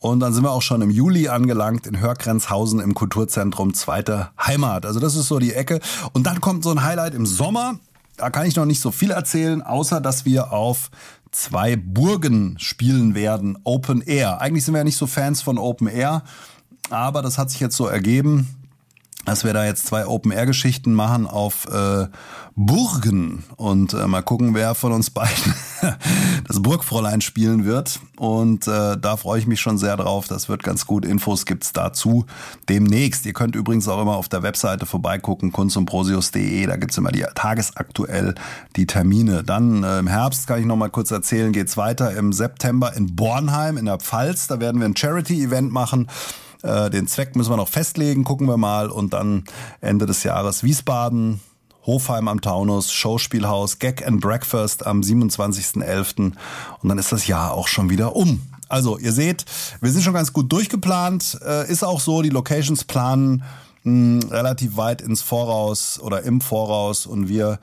Und 0.00 0.20
dann 0.20 0.32
sind 0.32 0.44
wir 0.44 0.52
auch 0.52 0.62
schon 0.62 0.82
im 0.82 0.90
Juli 0.90 1.28
angelangt 1.28 1.86
in 1.86 1.98
Hörgrenzhausen 1.98 2.80
im 2.80 2.94
Kulturzentrum 2.94 3.74
Zweite 3.74 4.28
Heimat. 4.40 4.86
Also 4.86 5.00
das 5.00 5.16
ist 5.16 5.26
so 5.26 5.38
die 5.38 5.54
Ecke. 5.54 5.80
Und 6.12 6.26
dann 6.26 6.40
kommt 6.40 6.62
so 6.62 6.70
ein 6.70 6.84
Highlight 6.84 7.14
im 7.14 7.26
Sommer. 7.26 7.78
Da 8.16 8.30
kann 8.30 8.46
ich 8.46 8.54
noch 8.54 8.64
nicht 8.64 8.80
so 8.80 8.90
viel 8.90 9.10
erzählen, 9.10 9.62
außer 9.62 10.00
dass 10.00 10.24
wir 10.24 10.52
auf 10.52 10.90
zwei 11.30 11.76
Burgen 11.76 12.56
spielen 12.58 13.14
werden, 13.14 13.58
Open 13.64 14.02
Air. 14.02 14.40
Eigentlich 14.40 14.64
sind 14.64 14.74
wir 14.74 14.78
ja 14.78 14.84
nicht 14.84 14.96
so 14.96 15.06
Fans 15.06 15.42
von 15.42 15.58
Open 15.58 15.88
Air, 15.88 16.22
aber 16.90 17.22
das 17.22 17.38
hat 17.38 17.50
sich 17.50 17.60
jetzt 17.60 17.76
so 17.76 17.86
ergeben 17.86 18.48
dass 19.28 19.44
wir 19.44 19.52
da 19.52 19.66
jetzt 19.66 19.86
zwei 19.86 20.06
Open-Air-Geschichten 20.06 20.94
machen 20.94 21.26
auf 21.26 21.66
äh, 21.66 22.06
Burgen 22.56 23.44
und 23.56 23.92
äh, 23.92 24.06
mal 24.06 24.22
gucken, 24.22 24.54
wer 24.54 24.74
von 24.74 24.90
uns 24.90 25.10
beiden 25.10 25.54
das 26.48 26.62
Burgfräulein 26.62 27.20
spielen 27.20 27.66
wird. 27.66 28.00
Und 28.16 28.66
äh, 28.66 28.96
da 28.96 29.16
freue 29.16 29.38
ich 29.38 29.46
mich 29.46 29.60
schon 29.60 29.76
sehr 29.76 29.96
drauf. 29.98 30.28
Das 30.28 30.48
wird 30.48 30.62
ganz 30.62 30.86
gut. 30.86 31.04
Infos 31.04 31.44
gibt's 31.44 31.72
dazu 31.72 32.24
demnächst. 32.68 33.26
Ihr 33.26 33.34
könnt 33.34 33.54
übrigens 33.54 33.86
auch 33.86 34.00
immer 34.00 34.16
auf 34.16 34.28
der 34.28 34.42
Webseite 34.42 34.86
vorbeigucken, 34.86 35.52
kunstundprosius.de. 35.52 36.66
Da 36.66 36.76
gibt's 36.76 36.96
immer 36.96 37.12
die 37.12 37.24
tagesaktuell 37.34 38.34
die 38.76 38.86
Termine. 38.86 39.44
Dann 39.44 39.84
äh, 39.84 39.98
im 39.98 40.08
Herbst 40.08 40.46
kann 40.46 40.58
ich 40.58 40.66
noch 40.66 40.76
mal 40.76 40.90
kurz 40.90 41.10
erzählen, 41.10 41.52
geht's 41.52 41.76
weiter 41.76 42.16
im 42.16 42.32
September 42.32 42.96
in 42.96 43.14
Bornheim 43.14 43.76
in 43.76 43.84
der 43.84 43.98
Pfalz. 43.98 44.46
Da 44.46 44.58
werden 44.58 44.80
wir 44.80 44.88
ein 44.88 44.96
Charity-Event 44.96 45.70
machen. 45.70 46.08
Äh, 46.62 46.90
den 46.90 47.06
Zweck 47.06 47.36
müssen 47.36 47.50
wir 47.50 47.56
noch 47.56 47.68
festlegen, 47.68 48.24
gucken 48.24 48.48
wir 48.48 48.56
mal. 48.56 48.90
Und 48.90 49.12
dann 49.12 49.44
Ende 49.80 50.06
des 50.06 50.22
Jahres 50.24 50.62
Wiesbaden, 50.62 51.40
Hofheim 51.86 52.28
am 52.28 52.40
Taunus, 52.40 52.92
Schauspielhaus, 52.92 53.78
Gag 53.78 54.06
and 54.06 54.20
Breakfast 54.20 54.86
am 54.86 55.00
27.11. 55.00 56.32
Und 56.82 56.88
dann 56.88 56.98
ist 56.98 57.12
das 57.12 57.26
Jahr 57.26 57.52
auch 57.52 57.68
schon 57.68 57.90
wieder 57.90 58.16
um. 58.16 58.42
Also, 58.68 58.98
ihr 58.98 59.12
seht, 59.12 59.44
wir 59.80 59.90
sind 59.90 60.02
schon 60.02 60.12
ganz 60.12 60.32
gut 60.32 60.52
durchgeplant. 60.52 61.38
Äh, 61.44 61.70
ist 61.70 61.84
auch 61.84 62.00
so, 62.00 62.22
die 62.22 62.28
Locations 62.28 62.84
planen 62.84 63.42
hm, 63.84 64.20
relativ 64.30 64.76
weit 64.76 65.00
ins 65.00 65.22
Voraus 65.22 65.98
oder 66.00 66.22
im 66.22 66.40
Voraus 66.40 67.06
und 67.06 67.28
wir 67.28 67.58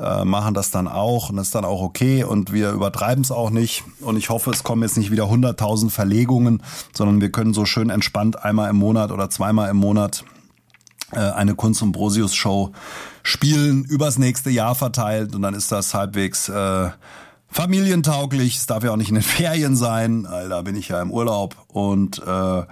äh, 0.00 0.24
machen 0.24 0.54
das 0.54 0.70
dann 0.70 0.88
auch 0.88 1.28
und 1.28 1.36
das 1.36 1.48
ist 1.48 1.54
dann 1.54 1.64
auch 1.64 1.82
okay 1.82 2.24
und 2.24 2.52
wir 2.52 2.70
übertreiben 2.70 3.22
es 3.22 3.30
auch 3.30 3.50
nicht 3.50 3.84
und 4.00 4.16
ich 4.16 4.30
hoffe, 4.30 4.50
es 4.50 4.64
kommen 4.64 4.82
jetzt 4.82 4.96
nicht 4.96 5.10
wieder 5.10 5.24
100.000 5.24 5.90
Verlegungen, 5.90 6.62
sondern 6.94 7.20
wir 7.20 7.30
können 7.30 7.52
so 7.52 7.66
schön 7.66 7.90
entspannt 7.90 8.42
einmal 8.42 8.70
im 8.70 8.76
Monat 8.76 9.12
oder 9.12 9.28
zweimal 9.28 9.68
im 9.68 9.76
Monat 9.76 10.24
äh, 11.12 11.18
eine 11.18 11.54
Kunst- 11.54 11.82
und 11.82 11.92
Brosius-Show 11.92 12.72
spielen, 13.22 13.84
übers 13.84 14.18
nächste 14.18 14.48
Jahr 14.48 14.74
verteilt 14.74 15.34
und 15.34 15.42
dann 15.42 15.54
ist 15.54 15.70
das 15.70 15.92
halbwegs 15.92 16.48
äh, 16.48 16.90
familientauglich. 17.48 18.56
Es 18.56 18.66
darf 18.66 18.82
ja 18.82 18.92
auch 18.92 18.96
nicht 18.96 19.10
in 19.10 19.16
den 19.16 19.22
Ferien 19.24 19.76
sein, 19.76 20.22
da 20.22 20.62
bin 20.62 20.76
ich 20.76 20.88
ja 20.88 21.02
im 21.02 21.10
Urlaub 21.10 21.56
und 21.68 22.20
äh, 22.20 22.62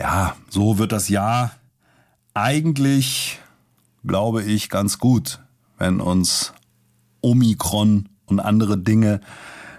ja, 0.00 0.36
so 0.48 0.78
wird 0.78 0.92
das 0.92 1.08
Jahr 1.08 1.50
eigentlich, 2.32 3.40
glaube 4.04 4.44
ich, 4.44 4.70
ganz 4.70 4.98
gut, 4.98 5.40
wenn 5.78 6.00
uns 6.00 6.52
Omikron 7.22 8.08
und 8.26 8.40
andere 8.40 8.78
Dinge 8.78 9.20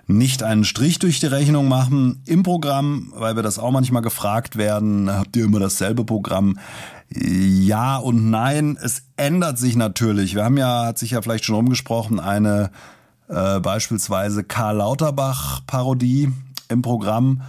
nicht 0.08 0.44
einen 0.44 0.66
Strich 0.66 1.00
durch 1.00 1.20
die 1.20 1.28
Rechnung 1.28 1.68
machen 1.68 2.22
im 2.26 2.44
Programm, 2.44 3.14
weil 3.16 3.36
wir 3.36 3.44
das 3.44 3.60
auch 3.60 3.72
manchmal 3.72 4.02
gefragt 4.02 4.58
werden, 4.58 5.10
habt 5.10 5.36
ihr 5.38 5.46
immer 5.46 5.60
dasselbe 5.60 6.04
Programm? 6.04 6.60
Ja 7.10 7.98
und 7.98 8.30
nein, 8.30 8.78
es 8.82 9.04
ändert 9.18 9.58
sich 9.58 9.76
natürlich. 9.76 10.36
Wir 10.36 10.44
haben 10.44 10.58
ja, 10.58 10.86
hat 10.86 10.98
sich 10.98 11.12
ja 11.12 11.22
vielleicht 11.22 11.46
schon 11.46 11.56
umgesprochen, 11.56 12.20
eine 12.20 12.72
äh, 13.28 13.60
beispielsweise 13.60 14.44
Karl 14.44 14.78
Lauterbach 14.78 15.62
Parodie 15.66 16.32
im 16.70 16.82
Programm 16.82 17.42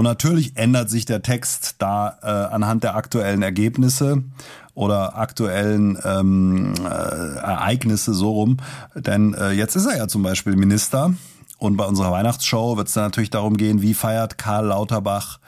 Und 0.00 0.04
natürlich 0.04 0.56
ändert 0.56 0.88
sich 0.88 1.04
der 1.04 1.20
Text 1.20 1.74
da 1.76 2.16
äh, 2.22 2.54
anhand 2.54 2.84
der 2.84 2.96
aktuellen 2.96 3.42
Ergebnisse 3.42 4.24
oder 4.72 5.18
aktuellen 5.18 5.98
ähm, 6.02 6.72
äh, 6.82 6.88
Ereignisse 6.88 8.14
so 8.14 8.30
rum. 8.30 8.56
Denn 8.94 9.34
äh, 9.34 9.50
jetzt 9.50 9.76
ist 9.76 9.84
er 9.84 9.98
ja 9.98 10.08
zum 10.08 10.22
Beispiel 10.22 10.56
Minister. 10.56 11.12
Und 11.58 11.76
bei 11.76 11.84
unserer 11.84 12.12
Weihnachtsshow 12.12 12.78
wird 12.78 12.88
es 12.88 12.94
dann 12.94 13.04
natürlich 13.04 13.28
darum 13.28 13.58
gehen, 13.58 13.82
wie 13.82 13.92
feiert 13.92 14.38
Karl 14.38 14.68
Lauterbach 14.68 15.38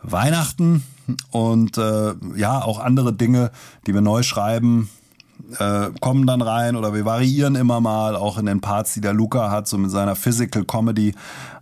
Weihnachten 0.00 0.84
und 1.32 1.76
äh, 1.76 2.14
ja, 2.36 2.62
auch 2.62 2.78
andere 2.78 3.12
Dinge, 3.12 3.50
die 3.88 3.94
wir 3.94 4.00
neu 4.00 4.22
schreiben, 4.22 4.90
äh, 5.58 5.88
kommen 6.00 6.24
dann 6.24 6.42
rein 6.42 6.76
oder 6.76 6.94
wir 6.94 7.04
variieren 7.04 7.56
immer 7.56 7.80
mal, 7.80 8.14
auch 8.14 8.38
in 8.38 8.46
den 8.46 8.60
Parts, 8.60 8.94
die 8.94 9.00
der 9.00 9.12
Luca 9.12 9.50
hat, 9.50 9.66
so 9.66 9.76
mit 9.76 9.90
seiner 9.90 10.14
Physical 10.14 10.64
Comedy. 10.64 11.16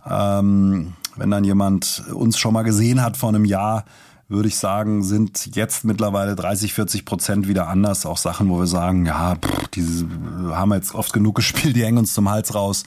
Ähm, 0.07 0.93
wenn 1.17 1.31
dann 1.31 1.43
jemand 1.43 2.03
uns 2.13 2.37
schon 2.37 2.53
mal 2.53 2.63
gesehen 2.63 3.03
hat 3.03 3.17
vor 3.17 3.29
einem 3.29 3.45
Jahr, 3.45 3.85
würde 4.29 4.49
ich 4.49 4.57
sagen, 4.57 5.03
sind 5.03 5.55
jetzt 5.55 5.85
mittlerweile 5.85 6.35
30, 6.35 6.73
40 6.73 7.05
Prozent 7.05 7.47
wieder 7.47 7.69
anders. 7.69 8.05
Auch 8.05 8.17
Sachen, 8.17 8.49
wo 8.49 8.59
wir 8.59 8.67
sagen, 8.67 9.05
ja, 9.05 9.35
pff, 9.35 9.67
diese 9.69 10.05
haben 10.51 10.69
wir 10.69 10.75
jetzt 10.75 10.93
oft 10.93 11.13
genug 11.13 11.35
gespielt, 11.35 11.75
die 11.75 11.83
hängen 11.83 11.99
uns 11.99 12.13
zum 12.13 12.29
Hals 12.29 12.53
raus. 12.53 12.83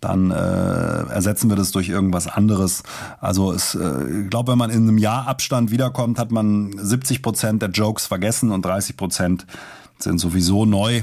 Dann 0.00 0.30
äh, 0.30 0.34
ersetzen 0.34 1.50
wir 1.50 1.56
das 1.56 1.72
durch 1.72 1.88
irgendwas 1.88 2.28
anderes. 2.28 2.84
Also 3.20 3.52
es, 3.52 3.74
äh, 3.74 4.22
ich 4.22 4.30
glaube, 4.30 4.52
wenn 4.52 4.58
man 4.58 4.70
in 4.70 4.88
einem 4.88 4.98
Jahr 4.98 5.26
Abstand 5.26 5.70
wiederkommt, 5.70 6.18
hat 6.18 6.30
man 6.30 6.72
70 6.78 7.20
Prozent 7.20 7.62
der 7.62 7.70
Jokes 7.70 8.06
vergessen 8.06 8.52
und 8.52 8.64
30 8.64 8.96
Prozent 8.96 9.46
sind 9.98 10.18
sowieso 10.18 10.64
neu. 10.64 11.02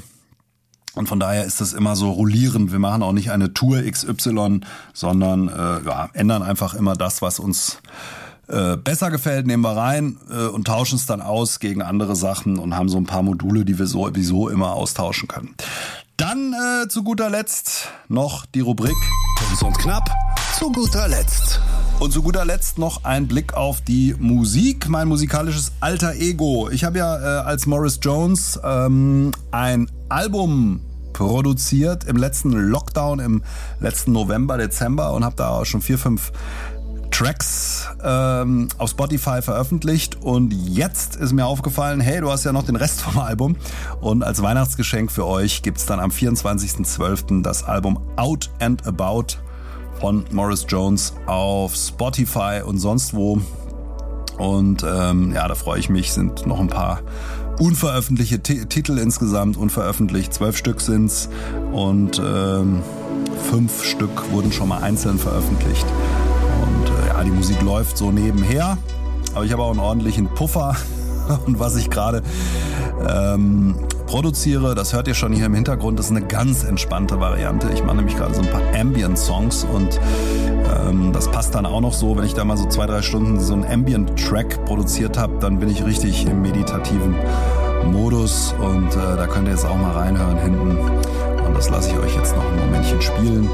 Und 0.95 1.07
von 1.07 1.19
daher 1.19 1.45
ist 1.45 1.61
das 1.61 1.73
immer 1.73 1.95
so 1.95 2.11
rollierend. 2.11 2.71
Wir 2.71 2.79
machen 2.79 3.03
auch 3.03 3.11
nicht 3.11 3.31
eine 3.31 3.53
Tour 3.53 3.81
XY, 3.83 4.61
sondern 4.93 5.49
äh, 5.49 5.85
ja, 5.85 6.09
ändern 6.13 6.41
einfach 6.41 6.73
immer 6.73 6.95
das, 6.95 7.21
was 7.21 7.39
uns 7.39 7.79
äh, 8.47 8.77
besser 8.77 9.11
gefällt, 9.11 9.47
nehmen 9.47 9.63
wir 9.63 9.75
rein 9.75 10.17
äh, 10.29 10.47
und 10.47 10.67
tauschen 10.67 10.97
es 10.97 11.05
dann 11.05 11.21
aus 11.21 11.59
gegen 11.59 11.81
andere 11.81 12.15
Sachen 12.15 12.57
und 12.59 12.75
haben 12.75 12.89
so 12.89 12.97
ein 12.97 13.05
paar 13.05 13.23
Module, 13.23 13.65
die 13.65 13.77
wir 13.77 13.87
sowieso 13.87 14.49
immer 14.49 14.73
austauschen 14.73 15.27
können. 15.27 15.55
Dann 16.17 16.53
äh, 16.53 16.87
zu 16.87 17.03
guter 17.03 17.29
Letzt 17.29 17.89
noch 18.07 18.45
die 18.45 18.61
Rubrik 18.61 18.95
Kurz 19.37 19.61
und 19.61 19.77
knapp 19.77 20.09
zu 20.57 20.71
guter 20.71 21.07
Letzt. 21.07 21.61
Und 21.99 22.11
zu 22.11 22.21
guter 22.21 22.45
Letzt 22.45 22.77
noch 22.77 23.03
ein 23.03 23.27
Blick 23.27 23.53
auf 23.53 23.81
die 23.81 24.15
Musik, 24.19 24.89
mein 24.89 25.07
musikalisches 25.07 25.71
alter 25.79 26.13
Ego. 26.15 26.69
Ich 26.69 26.83
habe 26.83 26.97
ja 26.97 27.17
äh, 27.17 27.45
als 27.45 27.65
Morris 27.65 27.99
Jones 28.01 28.59
ähm, 28.63 29.31
ein 29.51 29.89
Album 30.09 30.81
produziert 31.13 32.03
im 32.03 32.17
letzten 32.17 32.51
Lockdown, 32.51 33.19
im 33.19 33.43
letzten 33.79 34.11
November, 34.11 34.57
Dezember 34.57 35.13
und 35.13 35.23
habe 35.23 35.35
da 35.35 35.49
auch 35.49 35.65
schon 35.65 35.81
vier, 35.81 35.97
fünf 35.97 36.31
Tracks 37.09 37.87
ähm, 38.03 38.67
auf 38.77 38.89
Spotify 38.89 39.41
veröffentlicht 39.41 40.21
und 40.21 40.51
jetzt 40.51 41.15
ist 41.15 41.31
mir 41.31 41.45
aufgefallen, 41.45 42.01
hey, 42.01 42.19
du 42.19 42.29
hast 42.29 42.43
ja 42.43 42.51
noch 42.51 42.63
den 42.63 42.75
Rest 42.75 43.01
vom 43.01 43.19
Album 43.19 43.55
und 44.01 44.23
als 44.23 44.41
Weihnachtsgeschenk 44.41 45.09
für 45.09 45.25
euch 45.25 45.61
gibt's 45.61 45.85
dann 45.85 46.01
am 46.01 46.09
24.12. 46.09 47.41
das 47.41 47.63
Album 47.63 47.97
Out 48.17 48.49
and 48.59 48.85
About 48.85 49.37
von 50.01 50.25
Morris 50.31 50.65
Jones 50.67 51.13
auf 51.25 51.73
Spotify 51.75 52.61
und 52.65 52.79
sonst 52.79 53.13
wo. 53.13 53.39
Und 54.37 54.83
ähm, 54.83 55.33
ja, 55.33 55.47
da 55.47 55.55
freue 55.55 55.79
ich 55.79 55.89
mich, 55.89 56.13
sind 56.13 56.45
noch 56.45 56.59
ein 56.59 56.67
paar 56.67 57.01
unveröffentlichte 57.59 58.39
T 58.39 58.65
Titel 58.65 58.97
insgesamt, 58.97 59.57
unveröffentlicht, 59.57 60.33
zwölf 60.33 60.57
Stück 60.57 60.81
sind's. 60.81 61.29
Und 61.71 62.19
ähm, 62.19 62.81
fünf 63.49 63.83
Stück 63.83 64.31
wurden 64.31 64.51
schon 64.51 64.69
mal 64.69 64.81
einzeln 64.81 65.17
veröffentlicht. 65.17 65.85
Und 66.61 66.89
äh, 66.89 67.07
ja, 67.09 67.23
die 67.23 67.31
Musik 67.31 67.61
läuft 67.61 67.97
so 67.97 68.11
nebenher, 68.11 68.77
aber 69.33 69.45
ich 69.45 69.51
habe 69.51 69.63
auch 69.63 69.71
einen 69.71 69.79
ordentlichen 69.79 70.27
Puffer. 70.33 70.75
Und 71.45 71.59
was 71.59 71.75
ich 71.75 71.89
gerade 71.89 72.21
ähm, 73.07 73.75
produziere, 74.05 74.75
das 74.75 74.93
hört 74.93 75.07
ihr 75.07 75.15
schon 75.15 75.33
hier 75.33 75.47
im 75.47 75.55
Hintergrund, 75.55 75.97
das 75.97 76.07
ist 76.07 76.11
eine 76.11 76.25
ganz 76.25 76.63
entspannte 76.63 77.19
Variante. 77.19 77.69
Ich 77.73 77.83
mache 77.83 77.97
nämlich 77.97 78.15
gerade 78.15 78.35
so 78.35 78.41
ein 78.41 78.49
paar 78.49 78.61
Ambient-Songs. 78.75 79.65
Und 79.65 79.99
ähm, 80.75 81.11
das 81.13 81.29
passt 81.29 81.55
dann 81.55 81.65
auch 81.65 81.81
noch 81.81 81.93
so, 81.93 82.17
wenn 82.17 82.25
ich 82.25 82.33
da 82.33 82.43
mal 82.43 82.57
so 82.57 82.67
zwei, 82.67 82.85
drei 82.85 83.01
Stunden 83.01 83.39
so 83.39 83.53
einen 83.53 83.65
Ambient-Track 83.65 84.65
produziert 84.65 85.17
habe, 85.17 85.33
dann 85.39 85.59
bin 85.59 85.69
ich 85.69 85.85
richtig 85.85 86.25
im 86.25 86.41
meditativen 86.41 87.15
Modus 87.91 88.53
und 88.59 88.89
äh, 88.91 89.17
da 89.17 89.27
könnt 89.27 89.47
ihr 89.47 89.51
jetzt 89.51 89.65
auch 89.65 89.77
mal 89.77 89.91
reinhören 89.91 90.37
hinten 90.37 90.77
und 90.77 91.55
das 91.55 91.69
lasse 91.69 91.91
ich 91.91 91.97
euch 91.97 92.15
jetzt 92.15 92.35
noch 92.35 92.43
ein 92.43 92.59
Momentchen 92.59 93.01
spielen 93.01 93.49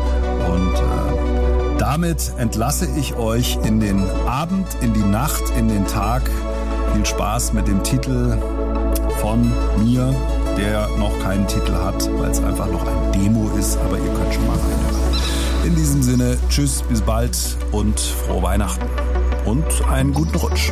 und 0.47 0.73
äh, 0.75 1.77
damit 1.77 2.31
entlasse 2.37 2.87
ich 2.97 3.15
euch 3.15 3.57
in 3.63 3.79
den 3.79 4.03
Abend, 4.27 4.67
in 4.81 4.93
die 4.93 5.03
Nacht, 5.03 5.43
in 5.57 5.67
den 5.67 5.87
Tag. 5.87 6.21
Viel 6.93 7.05
Spaß 7.05 7.53
mit 7.53 7.67
dem 7.67 7.81
Titel 7.83 8.37
von 9.19 9.51
mir, 9.83 10.13
der 10.57 10.87
noch 10.99 11.17
keinen 11.19 11.47
Titel 11.47 11.73
hat, 11.73 12.09
weil 12.19 12.29
es 12.29 12.43
einfach 12.43 12.67
noch 12.67 12.85
ein 12.85 13.11
Demo 13.13 13.49
ist, 13.57 13.77
aber 13.77 13.97
ihr 13.97 14.13
könnt 14.13 14.33
schon 14.33 14.45
mal 14.45 14.57
reinhören. 14.57 15.00
In 15.63 15.75
diesem 15.75 16.01
Sinne, 16.01 16.37
tschüss, 16.49 16.81
bis 16.89 17.01
bald 17.01 17.37
und 17.71 17.99
frohe 17.99 18.41
Weihnachten 18.41 18.83
und 19.45 19.65
einen 19.87 20.11
guten 20.11 20.35
Rutsch. 20.35 20.71